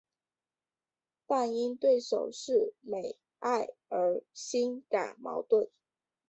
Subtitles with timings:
[1.27, 5.69] 但因对手是美爱而心感矛盾。